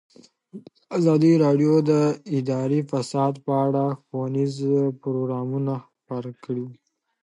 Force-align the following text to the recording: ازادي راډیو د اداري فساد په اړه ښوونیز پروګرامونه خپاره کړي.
ازادي 0.97 1.33
راډیو 1.45 1.73
د 1.89 1.91
اداري 2.37 2.81
فساد 2.91 3.33
په 3.45 3.53
اړه 3.65 3.83
ښوونیز 4.05 4.55
پروګرامونه 5.01 5.73
خپاره 5.99 6.31
کړي. 6.43 6.65